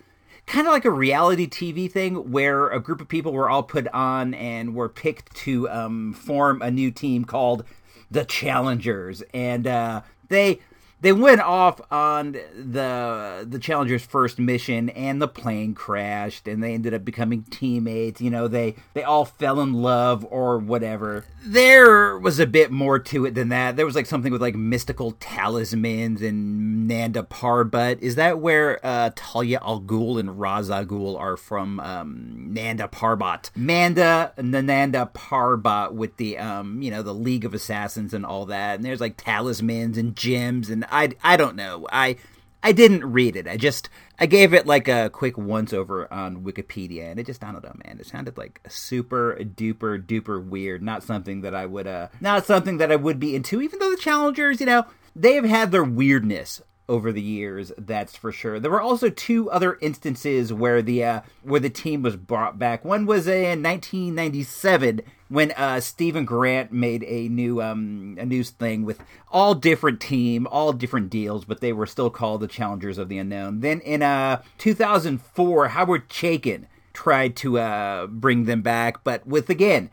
kind 0.48 0.66
of 0.66 0.72
like 0.72 0.84
a 0.84 0.90
reality 0.90 1.46
TV 1.46 1.90
thing 1.90 2.30
where 2.32 2.68
a 2.68 2.80
group 2.80 3.00
of 3.00 3.08
people 3.08 3.32
were 3.32 3.48
all 3.48 3.62
put 3.62 3.86
on 3.88 4.34
and 4.34 4.74
were 4.74 4.88
picked 4.88 5.34
to 5.36 5.68
um, 5.68 6.12
form 6.14 6.62
a 6.62 6.70
new 6.70 6.90
team 6.90 7.24
called 7.24 7.64
the 8.10 8.24
Challengers, 8.24 9.22
and 9.34 9.66
uh, 9.66 10.00
they 10.28 10.60
they 11.00 11.12
went 11.12 11.40
off 11.40 11.80
on 11.90 12.32
the 12.32 13.46
the 13.48 13.58
Challenger's 13.58 14.04
first 14.04 14.38
mission, 14.38 14.90
and 14.90 15.22
the 15.22 15.28
plane 15.28 15.74
crashed, 15.74 16.48
and 16.48 16.62
they 16.62 16.74
ended 16.74 16.94
up 16.94 17.04
becoming 17.04 17.44
teammates. 17.44 18.20
You 18.20 18.30
know, 18.30 18.48
they 18.48 18.74
they 18.94 19.02
all 19.02 19.24
fell 19.24 19.60
in 19.60 19.72
love 19.74 20.26
or 20.30 20.58
whatever. 20.58 21.24
There 21.44 22.18
was 22.18 22.40
a 22.40 22.46
bit 22.46 22.70
more 22.70 22.98
to 22.98 23.26
it 23.26 23.34
than 23.34 23.50
that. 23.50 23.76
There 23.76 23.86
was 23.86 23.94
like 23.94 24.06
something 24.06 24.32
with 24.32 24.42
like 24.42 24.56
mystical 24.56 25.12
talismans 25.20 26.20
and 26.20 26.88
Nanda 26.88 27.22
Parbat. 27.22 28.00
Is 28.00 28.16
that 28.16 28.40
where 28.40 28.84
uh, 28.84 29.10
Talia 29.14 29.60
al 29.62 29.80
Ghul 29.80 30.18
and 30.18 30.38
Ra's 30.40 30.70
al 30.70 30.84
Ghul 30.84 31.18
are 31.18 31.36
from? 31.36 31.80
Um, 31.80 32.38
Nanda 32.52 32.88
Parbat, 32.88 33.50
Manda 33.54 34.32
Nanda 34.38 35.10
Parbat 35.14 35.92
with 35.92 36.16
the 36.16 36.38
um, 36.38 36.82
you 36.82 36.90
know, 36.90 37.02
the 37.02 37.14
League 37.14 37.44
of 37.44 37.54
Assassins 37.54 38.14
and 38.14 38.24
all 38.24 38.46
that. 38.46 38.76
And 38.76 38.84
there's 38.84 39.00
like 39.00 39.16
talismans 39.16 39.98
and 39.98 40.16
gems 40.16 40.70
and 40.70 40.84
I 40.90 41.10
I 41.22 41.36
don't 41.36 41.56
know. 41.56 41.86
I 41.90 42.16
I 42.62 42.72
didn't 42.72 43.10
read 43.10 43.36
it. 43.36 43.46
I 43.46 43.56
just 43.56 43.88
I 44.18 44.26
gave 44.26 44.52
it 44.52 44.66
like 44.66 44.88
a 44.88 45.10
quick 45.10 45.38
once 45.38 45.72
over 45.72 46.12
on 46.12 46.42
Wikipedia, 46.42 47.10
and 47.10 47.20
it 47.20 47.26
just 47.26 47.44
I 47.44 47.52
don't 47.52 47.62
know, 47.62 47.76
man. 47.84 47.98
It 48.00 48.06
sounded 48.06 48.36
like 48.36 48.60
super 48.68 49.38
duper 49.40 50.04
duper 50.04 50.44
weird. 50.44 50.82
Not 50.82 51.02
something 51.02 51.42
that 51.42 51.54
I 51.54 51.66
would 51.66 51.86
uh, 51.86 52.08
not 52.20 52.46
something 52.46 52.78
that 52.78 52.90
I 52.90 52.96
would 52.96 53.20
be 53.20 53.34
into. 53.34 53.62
Even 53.62 53.78
though 53.78 53.90
the 53.90 53.96
challengers, 53.96 54.60
you 54.60 54.66
know, 54.66 54.84
they 55.14 55.34
have 55.34 55.44
had 55.44 55.70
their 55.70 55.84
weirdness 55.84 56.62
over 56.88 57.12
the 57.12 57.22
years. 57.22 57.72
That's 57.76 58.16
for 58.16 58.32
sure. 58.32 58.58
There 58.58 58.70
were 58.70 58.80
also 58.80 59.10
two 59.10 59.50
other 59.50 59.78
instances 59.80 60.52
where 60.52 60.80
the 60.80 61.04
uh, 61.04 61.20
where 61.42 61.60
the 61.60 61.70
team 61.70 62.02
was 62.02 62.16
brought 62.16 62.58
back. 62.58 62.84
One 62.84 63.06
was 63.06 63.28
in 63.28 63.62
1997 63.62 65.02
when 65.28 65.52
uh, 65.52 65.80
Steven 65.80 66.24
Grant 66.24 66.72
made 66.72 67.04
a 67.04 67.28
new 67.28 67.60
um, 67.60 68.16
a 68.18 68.24
news 68.24 68.50
thing 68.50 68.84
with 68.84 69.00
all 69.30 69.54
different 69.54 70.00
team, 70.00 70.46
all 70.50 70.72
different 70.72 71.10
deals, 71.10 71.44
but 71.44 71.60
they 71.60 71.72
were 71.72 71.86
still 71.86 72.10
called 72.10 72.40
the 72.40 72.48
Challengers 72.48 72.98
of 72.98 73.08
the 73.08 73.18
Unknown. 73.18 73.60
Then 73.60 73.80
in 73.80 74.02
uh, 74.02 74.42
2004, 74.56 75.68
Howard 75.68 76.08
Chaykin 76.08 76.64
tried 76.94 77.36
to 77.36 77.58
uh, 77.58 78.06
bring 78.06 78.46
them 78.46 78.62
back, 78.62 79.04
but 79.04 79.26
with 79.26 79.50
again 79.50 79.90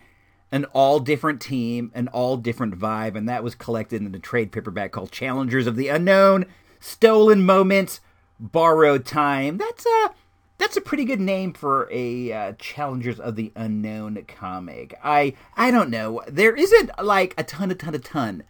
an 0.51 0.63
all 0.65 0.99
different 0.99 1.41
team, 1.41 1.91
an 1.93 2.07
all 2.09 2.37
different 2.37 2.79
vibe, 2.79 3.15
and 3.15 3.27
that 3.27 3.43
was 3.43 3.55
collected 3.55 4.01
in 4.01 4.15
a 4.15 4.19
trade 4.19 4.53
paperback 4.53 4.91
called 4.91 5.11
Challengers 5.11 5.67
of 5.67 5.75
the 5.75 5.89
Unknown 5.89 6.45
stolen 6.85 7.45
moments, 7.45 7.99
borrowed 8.39 9.05
time. 9.05 9.57
That's 9.57 9.85
a 9.85 10.11
that's 10.57 10.77
a 10.77 10.81
pretty 10.81 11.03
good 11.03 11.19
name 11.19 11.51
for 11.51 11.89
a 11.91 12.31
uh, 12.31 12.53
Challengers 12.53 13.19
of 13.19 13.35
the 13.35 13.51
Unknown 13.55 14.23
comic. 14.27 14.97
I 15.03 15.33
I 15.57 15.71
don't 15.71 15.89
know. 15.89 16.21
There 16.27 16.55
isn't 16.55 16.91
like 17.03 17.33
a 17.37 17.43
ton, 17.43 17.71
a 17.71 17.75
ton, 17.75 17.95
a 17.95 17.99
ton 17.99 18.43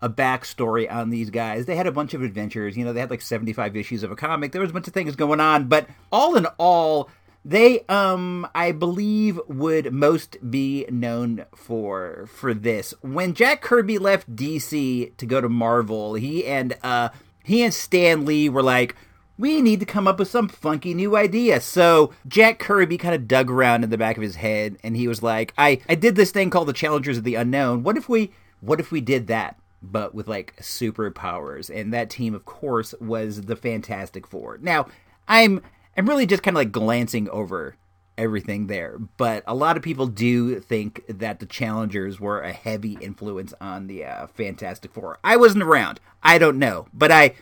a 0.00 0.08
backstory 0.08 0.92
on 0.92 1.10
these 1.10 1.30
guys. 1.30 1.66
They 1.66 1.76
had 1.76 1.86
a 1.86 1.92
bunch 1.92 2.12
of 2.12 2.22
adventures. 2.22 2.76
You 2.76 2.84
know, 2.84 2.92
they 2.92 2.98
had 2.98 3.10
like 3.10 3.20
75 3.20 3.76
issues 3.76 4.02
of 4.02 4.10
a 4.10 4.16
comic. 4.16 4.50
There 4.50 4.60
was 4.60 4.70
a 4.70 4.72
bunch 4.72 4.88
of 4.88 4.94
things 4.94 5.14
going 5.14 5.38
on, 5.38 5.68
but 5.68 5.86
all 6.10 6.34
in 6.34 6.46
all, 6.58 7.08
they 7.44 7.80
um 7.88 8.46
I 8.54 8.72
believe 8.72 9.38
would 9.48 9.92
most 9.92 10.38
be 10.50 10.86
known 10.90 11.44
for 11.54 12.28
for 12.32 12.52
this. 12.54 12.94
When 13.00 13.34
Jack 13.34 13.62
Kirby 13.62 13.98
left 13.98 14.34
DC 14.34 15.16
to 15.16 15.26
go 15.26 15.40
to 15.40 15.48
Marvel, 15.48 16.14
he 16.14 16.46
and 16.46 16.76
uh 16.82 17.10
he 17.42 17.62
and 17.62 17.72
Stan 17.72 18.24
Lee 18.24 18.48
were 18.48 18.62
like, 18.62 18.94
we 19.38 19.60
need 19.60 19.80
to 19.80 19.86
come 19.86 20.06
up 20.06 20.18
with 20.18 20.28
some 20.28 20.48
funky 20.48 20.94
new 20.94 21.16
idea. 21.16 21.60
So 21.60 22.12
Jack 22.28 22.58
Kirby 22.58 22.98
kind 22.98 23.14
of 23.14 23.26
dug 23.26 23.50
around 23.50 23.82
in 23.82 23.90
the 23.90 23.98
back 23.98 24.16
of 24.16 24.22
his 24.22 24.36
head 24.36 24.76
and 24.82 24.96
he 24.96 25.08
was 25.08 25.22
like, 25.22 25.52
I, 25.58 25.80
I 25.88 25.94
did 25.94 26.16
this 26.16 26.30
thing 26.30 26.50
called 26.50 26.68
the 26.68 26.72
Challengers 26.72 27.18
of 27.18 27.24
the 27.24 27.34
Unknown. 27.34 27.82
What 27.82 27.96
if 27.96 28.08
we 28.08 28.30
what 28.60 28.78
if 28.78 28.92
we 28.92 29.00
did 29.00 29.26
that? 29.26 29.58
But 29.82 30.14
with 30.14 30.28
like 30.28 30.54
superpowers. 30.56 31.68
And 31.74 31.92
that 31.92 32.10
team, 32.10 32.34
of 32.34 32.44
course, 32.44 32.94
was 33.00 33.42
the 33.42 33.56
Fantastic 33.56 34.26
Four. 34.26 34.58
Now, 34.62 34.86
I'm 35.26 35.60
I'm 35.96 36.08
really 36.08 36.26
just 36.26 36.42
kind 36.42 36.56
of 36.56 36.60
like 36.60 36.72
glancing 36.72 37.28
over 37.30 37.74
everything 38.18 38.66
there. 38.66 38.98
But 39.16 39.42
a 39.46 39.54
lot 39.54 39.76
of 39.76 39.82
people 39.82 40.06
do 40.06 40.60
think 40.60 41.02
that 41.08 41.40
the 41.40 41.46
Challengers 41.46 42.20
were 42.20 42.40
a 42.40 42.52
heavy 42.52 42.98
influence 43.00 43.54
on 43.60 43.86
the 43.86 44.04
uh, 44.04 44.26
Fantastic 44.28 44.92
Four. 44.92 45.18
I 45.24 45.36
wasn't 45.36 45.64
around. 45.64 46.00
I 46.22 46.38
don't 46.38 46.58
know, 46.58 46.86
but 46.92 47.10
I 47.10 47.34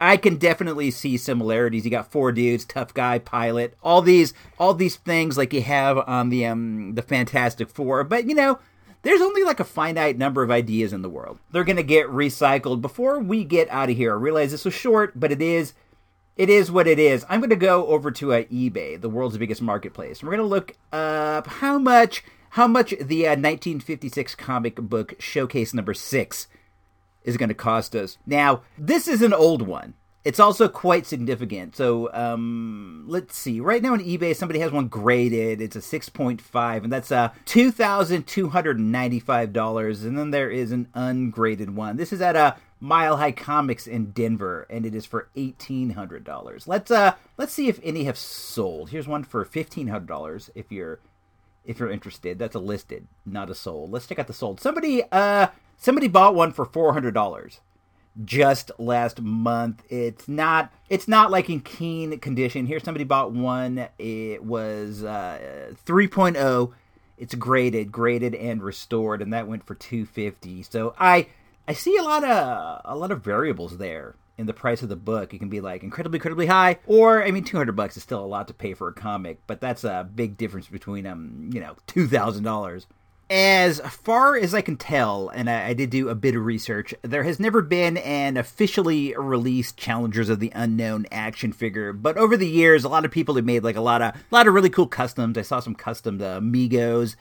I 0.00 0.16
can 0.16 0.36
definitely 0.36 0.90
see 0.90 1.16
similarities. 1.16 1.84
You 1.84 1.90
got 1.90 2.10
four 2.10 2.32
dudes, 2.32 2.64
tough 2.64 2.92
guy, 2.92 3.18
pilot, 3.18 3.74
all 3.82 4.02
these 4.02 4.34
all 4.58 4.74
these 4.74 4.96
things 4.96 5.38
like 5.38 5.52
you 5.52 5.62
have 5.62 5.98
on 5.98 6.30
the 6.30 6.46
um 6.46 6.94
the 6.94 7.02
Fantastic 7.02 7.68
Four. 7.70 8.04
But 8.04 8.26
you 8.26 8.34
know, 8.34 8.58
there's 9.02 9.20
only 9.20 9.44
like 9.44 9.60
a 9.60 9.64
finite 9.64 10.18
number 10.18 10.42
of 10.42 10.50
ideas 10.50 10.92
in 10.92 11.02
the 11.02 11.08
world. 11.08 11.38
They're 11.52 11.64
gonna 11.64 11.82
get 11.82 12.08
recycled. 12.08 12.80
Before 12.80 13.18
we 13.18 13.44
get 13.44 13.68
out 13.70 13.90
of 13.90 13.96
here, 13.96 14.12
I 14.12 14.16
realize 14.16 14.50
this 14.50 14.64
was 14.64 14.74
short, 14.74 15.18
but 15.18 15.32
it 15.32 15.40
is 15.40 15.74
it 16.36 16.50
is 16.50 16.70
what 16.70 16.86
it 16.86 16.98
is. 16.98 17.24
I'm 17.28 17.40
going 17.40 17.50
to 17.50 17.56
go 17.56 17.86
over 17.86 18.10
to 18.12 18.32
uh, 18.32 18.42
eBay, 18.44 19.00
the 19.00 19.08
world's 19.08 19.38
biggest 19.38 19.62
marketplace. 19.62 20.22
We're 20.22 20.30
going 20.30 20.38
to 20.38 20.46
look 20.46 20.76
up 20.92 21.46
how 21.46 21.78
much 21.78 22.24
how 22.50 22.68
much 22.68 22.90
the 22.90 23.26
uh, 23.26 23.30
1956 23.30 24.36
comic 24.36 24.76
book 24.76 25.14
showcase 25.18 25.74
number 25.74 25.92
six 25.92 26.46
is 27.24 27.36
going 27.36 27.48
to 27.48 27.54
cost 27.54 27.96
us. 27.96 28.16
Now, 28.26 28.62
this 28.78 29.08
is 29.08 29.22
an 29.22 29.32
old 29.32 29.62
one. 29.62 29.94
It's 30.24 30.40
also 30.40 30.68
quite 30.68 31.04
significant. 31.04 31.76
So, 31.76 32.10
um, 32.14 33.04
let's 33.08 33.36
see. 33.36 33.60
Right 33.60 33.82
now 33.82 33.92
on 33.92 34.00
eBay, 34.00 34.36
somebody 34.36 34.60
has 34.60 34.72
one 34.72 34.88
graded. 34.88 35.60
It's 35.60 35.76
a 35.76 35.80
6.5, 35.80 36.84
and 36.84 36.92
that's 36.92 37.12
uh, 37.12 37.28
$2,295. 37.44 40.04
And 40.04 40.18
then 40.18 40.30
there 40.30 40.50
is 40.50 40.72
an 40.72 40.88
ungraded 40.94 41.76
one. 41.76 41.98
This 41.98 42.10
is 42.12 42.22
at 42.22 42.36
a 42.36 42.38
uh, 42.38 42.56
Mile 42.80 43.16
High 43.16 43.32
Comics 43.32 43.86
in 43.86 44.10
Denver, 44.10 44.66
and 44.68 44.84
it 44.84 44.94
is 44.94 45.06
for 45.06 45.28
eighteen 45.36 45.90
hundred 45.90 46.24
dollars. 46.24 46.68
Let's 46.68 46.90
uh 46.90 47.14
let's 47.38 47.52
see 47.52 47.68
if 47.68 47.80
any 47.82 48.04
have 48.04 48.18
sold. 48.18 48.90
Here's 48.90 49.08
one 49.08 49.24
for 49.24 49.44
fifteen 49.44 49.88
hundred 49.88 50.06
dollars 50.06 50.50
if 50.54 50.70
you're 50.70 51.00
if 51.64 51.78
you're 51.78 51.90
interested. 51.90 52.38
That's 52.38 52.54
a 52.54 52.60
listed, 52.60 53.06
not 53.24 53.50
a 53.50 53.54
sold. 53.54 53.90
Let's 53.90 54.06
check 54.06 54.18
out 54.18 54.26
the 54.26 54.32
sold. 54.32 54.60
Somebody 54.60 55.02
uh 55.10 55.48
somebody 55.76 56.08
bought 56.08 56.34
one 56.34 56.52
for 56.52 56.64
four 56.64 56.92
hundred 56.92 57.14
dollars 57.14 57.60
just 58.22 58.70
last 58.78 59.20
month. 59.20 59.82
It's 59.88 60.28
not 60.28 60.72
it's 60.88 61.08
not 61.08 61.30
like 61.30 61.50
in 61.50 61.60
keen 61.60 62.18
condition. 62.20 62.66
Here 62.66 62.80
somebody 62.80 63.04
bought 63.04 63.32
one. 63.32 63.88
It 63.98 64.44
was 64.44 65.02
uh 65.02 65.72
3.0. 65.86 66.72
It's 67.16 67.34
graded, 67.34 67.92
graded 67.92 68.34
and 68.34 68.62
restored 68.62 69.22
and 69.22 69.32
that 69.32 69.48
went 69.48 69.66
for 69.66 69.74
250. 69.74 70.62
So 70.64 70.94
I 70.98 71.28
I 71.66 71.72
see 71.72 71.96
a 71.96 72.02
lot 72.02 72.24
of 72.24 72.80
a 72.84 72.96
lot 72.96 73.10
of 73.10 73.22
variables 73.22 73.78
there 73.78 74.16
in 74.36 74.46
the 74.46 74.52
price 74.52 74.82
of 74.82 74.88
the 74.88 74.96
book. 74.96 75.32
It 75.32 75.38
can 75.38 75.48
be 75.48 75.60
like 75.60 75.82
incredibly, 75.82 76.18
incredibly 76.18 76.46
high, 76.46 76.78
or 76.86 77.24
I 77.24 77.30
mean, 77.30 77.44
two 77.44 77.56
hundred 77.56 77.76
bucks 77.76 77.96
is 77.96 78.02
still 78.02 78.24
a 78.24 78.26
lot 78.26 78.48
to 78.48 78.54
pay 78.54 78.74
for 78.74 78.88
a 78.88 78.92
comic, 78.92 79.40
but 79.46 79.60
that's 79.60 79.84
a 79.84 80.08
big 80.14 80.36
difference 80.36 80.68
between 80.68 81.06
um, 81.06 81.50
you 81.52 81.60
know, 81.60 81.76
two 81.86 82.06
thousand 82.06 82.44
dollars. 82.44 82.86
As 83.30 83.80
far 83.80 84.36
as 84.36 84.54
I 84.54 84.60
can 84.60 84.76
tell, 84.76 85.30
and 85.30 85.48
I, 85.48 85.68
I, 85.68 85.72
did 85.72 85.88
do 85.88 86.10
a 86.10 86.14
bit 86.14 86.36
of 86.36 86.44
research, 86.44 86.94
there 87.00 87.22
has 87.22 87.40
never 87.40 87.62
been 87.62 87.96
an 87.96 88.36
officially 88.36 89.14
released 89.16 89.78
Challengers 89.78 90.28
of 90.28 90.40
the 90.40 90.52
Unknown 90.54 91.06
action 91.10 91.50
figure. 91.50 91.94
But 91.94 92.18
over 92.18 92.36
the 92.36 92.46
years, 92.46 92.84
a 92.84 92.88
lot 92.90 93.06
of 93.06 93.10
people 93.10 93.36
have 93.36 93.46
made 93.46 93.64
like 93.64 93.76
a 93.76 93.80
lot 93.80 94.02
of 94.02 94.14
a 94.14 94.18
lot 94.30 94.46
of 94.46 94.52
really 94.52 94.68
cool 94.68 94.86
customs. 94.86 95.38
I 95.38 95.42
saw 95.42 95.60
some 95.60 95.74
custom 95.74 96.20
uh, 96.20 96.40
Megos 96.40 97.16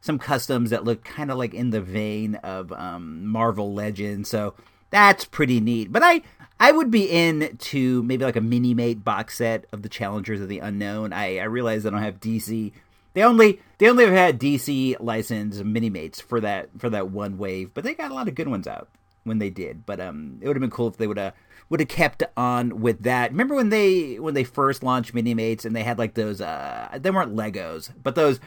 some 0.00 0.18
customs 0.18 0.70
that 0.70 0.84
look 0.84 1.04
kind 1.04 1.30
of 1.30 1.38
like 1.38 1.54
in 1.54 1.70
the 1.70 1.80
vein 1.80 2.36
of 2.36 2.72
um, 2.72 3.26
Marvel 3.26 3.74
Legends. 3.74 4.28
So 4.28 4.54
that's 4.90 5.24
pretty 5.24 5.60
neat. 5.60 5.92
But 5.92 6.02
I 6.02 6.22
I 6.58 6.72
would 6.72 6.90
be 6.90 7.10
into 7.10 8.02
maybe 8.02 8.24
like 8.24 8.36
a 8.36 8.40
mini 8.40 8.74
mate 8.74 9.04
box 9.04 9.36
set 9.36 9.64
of 9.72 9.82
the 9.82 9.88
Challengers 9.88 10.40
of 10.40 10.48
the 10.48 10.58
Unknown. 10.58 11.12
I, 11.12 11.38
I 11.38 11.44
realize 11.44 11.86
I 11.86 11.90
don't 11.90 12.02
have 12.02 12.20
DC. 12.20 12.72
They 13.12 13.22
only 13.22 13.60
they 13.78 13.88
only 13.88 14.04
have 14.04 14.12
had 14.12 14.40
DC 14.40 14.96
licensed 15.00 15.64
mini 15.64 15.90
mates 15.90 16.20
for 16.20 16.40
that 16.40 16.68
for 16.78 16.90
that 16.90 17.10
one 17.10 17.38
wave, 17.38 17.72
but 17.74 17.84
they 17.84 17.94
got 17.94 18.10
a 18.10 18.14
lot 18.14 18.28
of 18.28 18.34
good 18.34 18.48
ones 18.48 18.66
out 18.66 18.88
when 19.24 19.38
they 19.38 19.50
did. 19.50 19.86
But 19.86 20.00
um, 20.00 20.38
it 20.40 20.46
would 20.46 20.56
have 20.56 20.60
been 20.60 20.70
cool 20.70 20.88
if 20.88 20.96
they 20.96 21.06
would 21.06 21.18
have 21.18 21.34
would 21.70 21.80
have 21.80 21.88
kept 21.88 22.22
on 22.36 22.80
with 22.80 23.02
that. 23.04 23.30
Remember 23.30 23.54
when 23.54 23.70
they 23.70 24.18
when 24.18 24.34
they 24.34 24.44
first 24.44 24.82
launched 24.82 25.14
mini 25.14 25.34
mates 25.34 25.64
and 25.64 25.74
they 25.74 25.82
had 25.82 25.98
like 25.98 26.14
those 26.14 26.40
uh 26.40 26.98
they 27.00 27.10
weren't 27.10 27.34
Legos, 27.34 27.90
but 28.02 28.14
those 28.14 28.40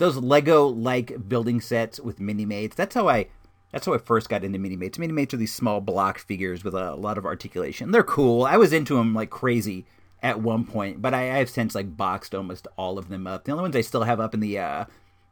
those 0.00 0.16
Lego 0.16 0.66
like 0.66 1.28
building 1.28 1.60
sets 1.60 2.00
with 2.00 2.20
mini 2.20 2.46
mates. 2.46 2.74
That's 2.74 2.94
how 2.94 3.08
I 3.08 3.26
that's 3.70 3.84
how 3.84 3.94
I 3.94 3.98
first 3.98 4.30
got 4.30 4.42
into 4.42 4.58
mini 4.58 4.74
mates. 4.74 4.98
Mini 4.98 5.12
mates 5.12 5.34
are 5.34 5.36
these 5.36 5.52
small 5.52 5.80
block 5.80 6.18
figures 6.18 6.64
with 6.64 6.74
a, 6.74 6.94
lot 6.94 7.18
of 7.18 7.26
articulation. 7.26 7.92
They're 7.92 8.02
cool. 8.02 8.44
I 8.44 8.56
was 8.56 8.72
into 8.72 8.96
them 8.96 9.14
like 9.14 9.28
crazy 9.30 9.86
at 10.22 10.40
one 10.40 10.64
point, 10.64 11.00
but 11.00 11.14
I, 11.14 11.34
I, 11.34 11.38
have 11.38 11.50
since 11.50 11.74
like 11.74 11.96
boxed 11.98 12.34
almost 12.34 12.66
all 12.76 12.98
of 12.98 13.10
them 13.10 13.26
up. 13.26 13.44
The 13.44 13.52
only 13.52 13.62
ones 13.62 13.76
I 13.76 13.82
still 13.82 14.04
have 14.04 14.20
up 14.20 14.32
in 14.32 14.40
the 14.40 14.58
uh, 14.58 14.86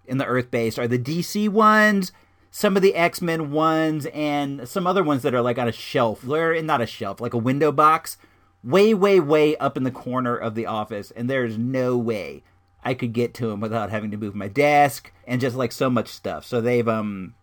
in 0.06 0.18
the 0.18 0.26
Earth 0.26 0.50
base 0.50 0.78
are 0.78 0.86
the 0.86 0.98
DC 0.98 1.48
ones, 1.48 2.12
some 2.50 2.76
of 2.76 2.82
the 2.82 2.94
X 2.94 3.22
Men 3.22 3.50
ones, 3.50 4.04
and 4.12 4.68
some 4.68 4.86
other 4.86 5.02
ones 5.02 5.22
that 5.22 5.34
are 5.34 5.42
like 5.42 5.58
on 5.58 5.66
a 5.66 5.72
shelf. 5.72 6.20
They're 6.20 6.62
not 6.62 6.82
a 6.82 6.86
shelf, 6.86 7.22
like 7.22 7.34
a 7.34 7.38
window 7.38 7.72
box, 7.72 8.18
way, 8.62 8.92
way, 8.92 9.18
way 9.18 9.56
up 9.56 9.78
in 9.78 9.84
the 9.84 9.90
corner 9.90 10.36
of 10.36 10.54
the 10.54 10.66
office, 10.66 11.10
and 11.10 11.28
there's 11.28 11.56
no 11.56 11.96
way 11.96 12.42
I 12.84 12.94
could 12.94 13.12
get 13.12 13.34
to 13.34 13.48
them 13.48 13.60
without 13.60 13.90
having 13.90 14.10
to 14.12 14.16
move 14.16 14.34
my 14.34 14.48
desk 14.48 15.12
and 15.26 15.40
just 15.40 15.56
like 15.56 15.72
so 15.72 15.90
much 15.90 16.08
stuff. 16.08 16.44
So 16.44 16.60
they've 16.60 16.88
um 16.88 17.34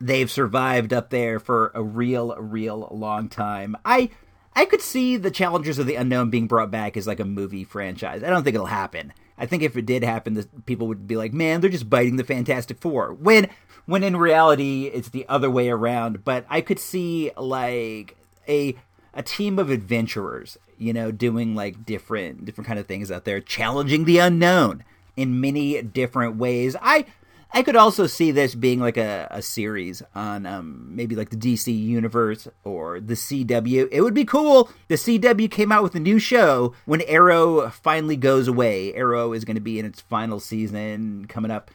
they've 0.00 0.30
survived 0.30 0.92
up 0.92 1.10
there 1.10 1.38
for 1.38 1.72
a 1.74 1.82
real, 1.82 2.34
real 2.36 2.88
long 2.90 3.28
time. 3.28 3.76
I 3.84 4.10
I 4.54 4.66
could 4.66 4.82
see 4.82 5.16
the 5.16 5.30
Challengers 5.30 5.78
of 5.78 5.86
the 5.86 5.94
Unknown 5.94 6.30
being 6.30 6.46
brought 6.46 6.70
back 6.70 6.96
as 6.96 7.06
like 7.06 7.20
a 7.20 7.24
movie 7.24 7.64
franchise. 7.64 8.22
I 8.22 8.28
don't 8.30 8.44
think 8.44 8.54
it'll 8.54 8.66
happen. 8.66 9.12
I 9.38 9.46
think 9.46 9.62
if 9.62 9.76
it 9.76 9.86
did 9.86 10.04
happen, 10.04 10.34
the 10.34 10.46
people 10.66 10.86
would 10.88 11.06
be 11.06 11.16
like, 11.16 11.32
"Man, 11.32 11.60
they're 11.60 11.70
just 11.70 11.88
biting 11.88 12.16
the 12.16 12.24
Fantastic 12.24 12.78
Four. 12.78 13.14
When 13.14 13.48
when 13.86 14.02
in 14.02 14.16
reality, 14.16 14.86
it's 14.86 15.08
the 15.08 15.26
other 15.28 15.50
way 15.50 15.68
around. 15.68 16.24
But 16.24 16.44
I 16.48 16.60
could 16.60 16.78
see 16.78 17.30
like 17.36 18.16
a 18.48 18.76
a 19.14 19.22
team 19.22 19.58
of 19.58 19.70
adventurers, 19.70 20.56
you 20.82 20.92
know, 20.92 21.10
doing 21.10 21.54
like 21.54 21.86
different 21.86 22.44
different 22.44 22.66
kind 22.66 22.78
of 22.78 22.86
things 22.86 23.10
out 23.10 23.24
there, 23.24 23.40
challenging 23.40 24.04
the 24.04 24.18
unknown 24.18 24.84
in 25.16 25.40
many 25.40 25.80
different 25.82 26.36
ways. 26.36 26.76
I 26.82 27.06
I 27.54 27.62
could 27.62 27.76
also 27.76 28.06
see 28.06 28.30
this 28.30 28.54
being 28.54 28.80
like 28.80 28.96
a, 28.96 29.28
a 29.30 29.42
series 29.42 30.02
on 30.14 30.46
um, 30.46 30.96
maybe 30.96 31.14
like 31.14 31.28
the 31.28 31.36
DC 31.36 31.66
universe 31.66 32.48
or 32.64 32.98
the 32.98 33.12
CW. 33.14 33.88
It 33.92 34.00
would 34.00 34.14
be 34.14 34.24
cool. 34.24 34.70
The 34.88 34.94
CW 34.94 35.50
came 35.50 35.70
out 35.70 35.82
with 35.82 35.94
a 35.94 36.00
new 36.00 36.18
show 36.18 36.74
when 36.86 37.02
Arrow 37.02 37.68
finally 37.68 38.16
goes 38.16 38.48
away. 38.48 38.94
Arrow 38.94 39.34
is 39.34 39.44
going 39.44 39.56
to 39.56 39.60
be 39.60 39.78
in 39.78 39.84
its 39.84 40.00
final 40.00 40.40
season 40.40 41.26
coming 41.26 41.50
up 41.50 41.70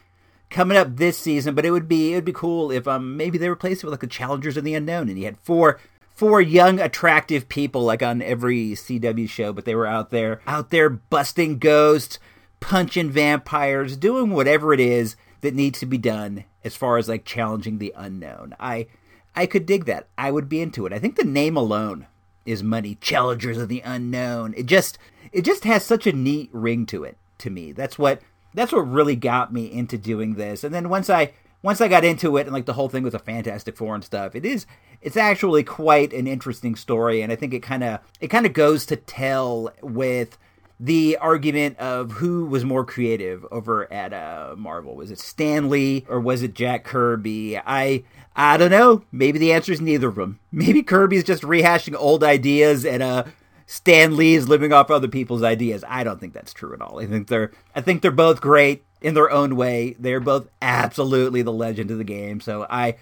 coming 0.50 0.76
up 0.78 0.96
this 0.96 1.16
season, 1.16 1.54
but 1.54 1.64
it 1.64 1.70
would 1.70 1.88
be 1.88 2.12
it 2.12 2.16
would 2.16 2.24
be 2.24 2.32
cool 2.32 2.72
if 2.72 2.88
um 2.88 3.16
maybe 3.16 3.38
they 3.38 3.48
replaced 3.48 3.82
it 3.82 3.86
with 3.86 3.92
like 3.92 4.00
the 4.00 4.08
Challengers 4.08 4.56
of 4.56 4.64
the 4.64 4.74
Unknown 4.74 5.08
and 5.08 5.18
you 5.18 5.26
had 5.26 5.38
four 5.38 5.78
four 6.18 6.40
young 6.40 6.80
attractive 6.80 7.48
people 7.48 7.84
like 7.84 8.02
on 8.02 8.20
every 8.20 8.70
CW 8.70 9.28
show, 9.28 9.52
but 9.52 9.64
they 9.64 9.76
were 9.76 9.86
out 9.86 10.10
there 10.10 10.40
out 10.48 10.70
there 10.70 10.90
busting 10.90 11.58
ghosts, 11.58 12.18
punching 12.58 13.12
vampires, 13.12 13.96
doing 13.96 14.30
whatever 14.30 14.72
it 14.72 14.80
is 14.80 15.14
that 15.42 15.54
needs 15.54 15.78
to 15.78 15.86
be 15.86 15.96
done 15.96 16.44
as 16.64 16.74
far 16.74 16.98
as 16.98 17.08
like 17.08 17.24
challenging 17.24 17.78
the 17.78 17.94
unknown. 17.96 18.56
I 18.58 18.88
I 19.36 19.46
could 19.46 19.64
dig 19.64 19.84
that. 19.84 20.08
I 20.18 20.32
would 20.32 20.48
be 20.48 20.60
into 20.60 20.86
it. 20.86 20.92
I 20.92 20.98
think 20.98 21.14
the 21.14 21.24
name 21.24 21.56
alone 21.56 22.08
is 22.44 22.64
money. 22.64 22.96
Challengers 22.96 23.56
of 23.56 23.68
the 23.68 23.82
unknown. 23.84 24.54
It 24.56 24.66
just 24.66 24.98
it 25.30 25.42
just 25.42 25.62
has 25.62 25.84
such 25.84 26.04
a 26.04 26.12
neat 26.12 26.50
ring 26.52 26.84
to 26.86 27.04
it 27.04 27.16
to 27.38 27.48
me. 27.48 27.70
That's 27.70 27.96
what 27.96 28.20
that's 28.54 28.72
what 28.72 28.90
really 28.90 29.14
got 29.14 29.52
me 29.52 29.70
into 29.70 29.96
doing 29.96 30.34
this. 30.34 30.64
And 30.64 30.74
then 30.74 30.88
once 30.88 31.08
I 31.08 31.30
once 31.62 31.80
I 31.80 31.88
got 31.88 32.04
into 32.04 32.36
it 32.36 32.42
and 32.46 32.52
like 32.52 32.66
the 32.66 32.72
whole 32.74 32.88
thing 32.88 33.02
with 33.02 33.12
the 33.12 33.18
Fantastic 33.18 33.76
Four 33.76 33.94
and 33.94 34.04
stuff, 34.04 34.34
it 34.34 34.44
is 34.44 34.66
it's 35.00 35.16
actually 35.16 35.64
quite 35.64 36.12
an 36.12 36.26
interesting 36.26 36.74
story, 36.74 37.22
and 37.22 37.32
I 37.32 37.36
think 37.36 37.54
it 37.54 37.60
kind 37.60 37.84
of 37.84 38.00
it 38.20 38.28
kind 38.28 38.46
of 38.46 38.52
goes 38.52 38.86
to 38.86 38.96
tell 38.96 39.70
with 39.82 40.38
the 40.80 41.16
argument 41.20 41.76
of 41.78 42.12
who 42.12 42.46
was 42.46 42.64
more 42.64 42.84
creative 42.84 43.44
over 43.50 43.92
at 43.92 44.12
uh, 44.12 44.54
Marvel. 44.56 44.94
Was 44.94 45.10
it 45.10 45.18
Stan 45.18 45.68
Lee 45.68 46.06
or 46.08 46.20
was 46.20 46.42
it 46.42 46.54
Jack 46.54 46.84
Kirby? 46.84 47.58
I 47.58 48.04
I 48.36 48.56
don't 48.56 48.70
know. 48.70 49.02
Maybe 49.10 49.38
the 49.38 49.52
answer 49.52 49.72
is 49.72 49.80
neither 49.80 50.08
of 50.08 50.14
them. 50.14 50.38
Maybe 50.52 50.82
Kirby's 50.82 51.24
just 51.24 51.42
rehashing 51.42 51.96
old 51.98 52.22
ideas 52.22 52.84
and 52.84 53.02
uh 53.02 53.24
Stan 53.66 54.16
Lee 54.16 54.34
is 54.34 54.48
living 54.48 54.72
off 54.72 54.90
other 54.90 55.08
people's 55.08 55.42
ideas. 55.42 55.84
I 55.86 56.02
don't 56.02 56.18
think 56.18 56.32
that's 56.32 56.54
true 56.54 56.72
at 56.72 56.80
all. 56.80 57.00
I 57.00 57.06
think 57.06 57.28
they're 57.28 57.50
I 57.74 57.80
think 57.80 58.00
they're 58.00 58.10
both 58.10 58.40
great 58.40 58.84
in 59.00 59.14
their 59.14 59.30
own 59.30 59.56
way. 59.56 59.96
They're 59.98 60.20
both 60.20 60.48
absolutely 60.60 61.42
the 61.42 61.52
legend 61.52 61.90
of 61.90 61.98
the 61.98 62.04
game. 62.04 62.40
So 62.40 62.66
I 62.68 62.96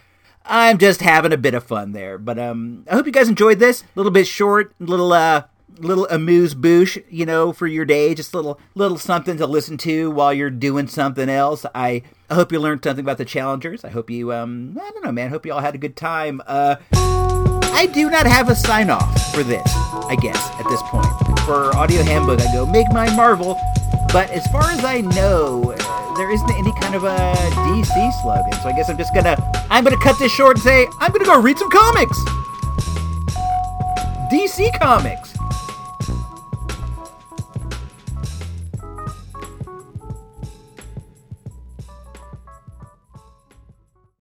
I'm 0.45 0.79
just 0.79 1.01
having 1.01 1.33
a 1.33 1.37
bit 1.37 1.55
of 1.55 1.65
fun 1.65 1.93
there. 1.93 2.19
But 2.19 2.39
um 2.39 2.85
I 2.91 2.95
hope 2.95 3.07
you 3.07 3.13
guys 3.13 3.29
enjoyed 3.29 3.59
this. 3.59 3.83
A 3.83 3.87
little 3.95 4.13
bit 4.13 4.27
short, 4.27 4.75
little 4.79 5.13
uh 5.13 5.45
little 5.79 6.07
amuse 6.09 6.55
bouche, 6.55 6.99
you 7.11 7.27
know, 7.27 7.53
for 7.53 7.67
your 7.67 7.85
day. 7.85 8.15
Just 8.15 8.33
a 8.33 8.37
little 8.37 8.61
little 8.75 8.99
something 8.99 9.37
to 9.39 9.47
listen 9.47 9.77
to 9.79 10.11
while 10.11 10.33
you're 10.33 10.51
doing 10.51 10.87
something 10.87 11.29
else. 11.29 11.67
I, 11.75 12.03
I 12.31 12.35
hope 12.35 12.53
you 12.53 12.61
learned 12.61 12.83
something 12.85 13.05
about 13.05 13.19
the 13.19 13.25
challengers. 13.25 13.85
I 13.85 13.91
hope 13.91 14.11
you 14.11 14.33
um 14.33 14.79
I 14.81 14.91
don't 14.91 15.05
know, 15.05 15.13
man. 15.13 15.31
Hope 15.31 15.47
you 15.47 15.53
all 15.53 15.61
had 15.61 15.75
a 15.75 15.79
good 15.79 15.97
time. 15.97 16.41
Uh 16.47 16.77
I 16.93 17.87
do 17.93 18.09
not 18.09 18.27
have 18.27 18.49
a 18.49 18.55
sign 18.55 18.89
off 18.89 19.35
for 19.35 19.43
this, 19.43 19.63
I 20.09 20.17
guess, 20.17 20.49
at 20.59 20.65
this 20.71 20.81
point. 20.85 21.07
For 21.41 21.77
audio 21.77 22.03
handbook, 22.03 22.41
I 22.41 22.51
go 22.53 22.65
make 22.65 22.91
my 22.91 23.15
Marvel, 23.15 23.61
but 24.13 24.31
as 24.31 24.47
far 24.47 24.71
as 24.71 24.83
I 24.83 25.03
know, 25.03 25.76
there 26.17 26.31
isn't 26.31 26.51
any 26.53 26.73
kind 26.81 26.95
of 26.95 27.05
a 27.05 27.17
DC 27.69 28.23
slogan. 28.23 28.53
So 28.63 28.69
I 28.69 28.73
guess 28.73 28.89
I'm 28.89 28.97
just 28.97 29.15
gonna 29.15 29.37
I'm 29.71 29.85
gonna 29.85 30.01
cut 30.01 30.19
this 30.19 30.33
short 30.33 30.57
and 30.57 30.63
say 30.65 30.87
I'm 30.99 31.13
gonna 31.13 31.25
go 31.25 31.41
read 31.41 31.59
some 31.59 31.71
comics. 31.71 32.19
DC 34.31 34.79
Comics. 34.81 35.36